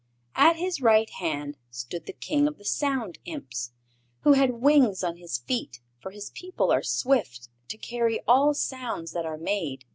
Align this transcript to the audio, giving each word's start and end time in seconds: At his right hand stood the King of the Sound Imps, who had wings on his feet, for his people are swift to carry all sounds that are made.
At 0.35 0.55
his 0.55 0.81
right 0.81 1.07
hand 1.11 1.57
stood 1.69 2.07
the 2.07 2.13
King 2.13 2.47
of 2.47 2.57
the 2.57 2.65
Sound 2.65 3.19
Imps, 3.25 3.71
who 4.21 4.31
had 4.33 4.59
wings 4.59 5.03
on 5.03 5.17
his 5.17 5.37
feet, 5.37 5.79
for 5.99 6.09
his 6.09 6.31
people 6.31 6.71
are 6.71 6.81
swift 6.81 7.49
to 7.67 7.77
carry 7.77 8.19
all 8.27 8.55
sounds 8.55 9.11
that 9.11 9.27
are 9.27 9.37
made. 9.37 9.85